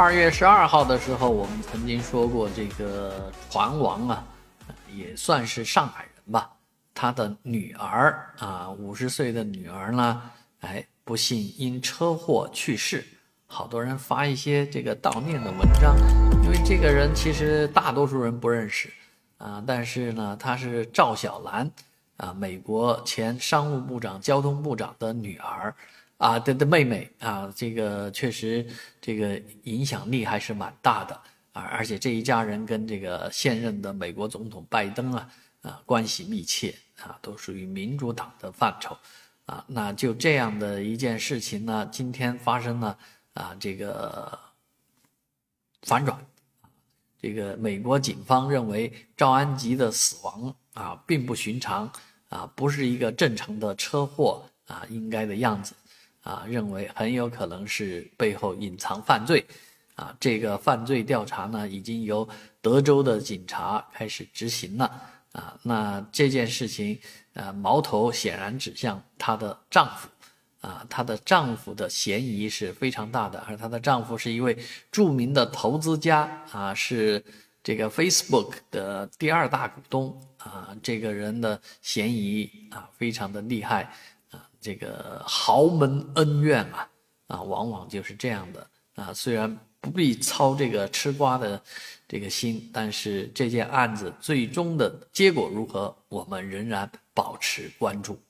[0.00, 4.24] 二月十二号的时候，我们曾经说过，这个船王啊，
[4.94, 6.50] 也算是上海人吧。
[6.94, 10.22] 他的女儿啊，五十岁的女儿呢，
[10.60, 13.04] 哎，不幸因车祸去世。
[13.46, 15.94] 好多人发一些这个悼念的文章，
[16.44, 18.90] 因为这个人其实大多数人不认识
[19.36, 21.70] 啊，但是呢，她是赵小兰
[22.16, 25.74] 啊，美国前商务部长、交通部长的女儿。
[26.20, 28.66] 啊，的的妹妹啊，这个确实
[29.00, 31.14] 这个影响力还是蛮大的
[31.52, 38.94] 啊，而且这一家人跟这个现任的美国总统拜登啊啊关系密切啊，都属于民主党的范畴
[39.46, 39.64] 啊。
[39.66, 42.98] 那就这样的一件事情呢，今天发生了
[43.32, 44.38] 啊，这个
[45.84, 46.22] 反转，
[47.18, 51.90] 这个美国警方认为赵安吉的死亡啊并不寻常
[52.28, 55.74] 啊，不是一个正常的车祸啊应该的样子。
[56.22, 59.44] 啊，认为很有可能是背后隐藏犯罪，
[59.94, 62.28] 啊，这个犯罪调查呢，已经由
[62.60, 64.84] 德州的警察开始执行了，
[65.32, 66.98] 啊，那这件事情，
[67.32, 70.08] 呃，矛头显然指向她的丈夫，
[70.60, 74.56] 啊，她的丈夫的嫌疑是非常大的，而她的丈夫是一位
[74.92, 77.24] 著名的投资家，啊，是
[77.62, 83.90] 这个 Facebook 的第二大股东，啊，这个人的嫌疑啊，非常的厉害。
[84.60, 86.88] 这个豪门恩怨啊，
[87.28, 89.12] 啊，往往就是这样的啊。
[89.14, 91.60] 虽然不必操这个吃瓜的
[92.06, 98.20] 这个心，但是这件案子最终的结果如何，我们仍然保持关注。